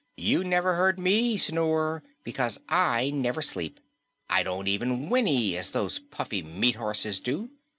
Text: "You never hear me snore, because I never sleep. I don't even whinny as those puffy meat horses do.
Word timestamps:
"You 0.17 0.43
never 0.43 0.77
hear 0.77 0.93
me 0.99 1.37
snore, 1.37 2.01
because 2.23 2.59
I 2.67 3.11
never 3.11 3.43
sleep. 3.43 3.79
I 4.31 4.41
don't 4.41 4.67
even 4.67 5.11
whinny 5.11 5.55
as 5.55 5.69
those 5.73 5.99
puffy 5.99 6.41
meat 6.41 6.73
horses 6.73 7.19
do. 7.19 7.51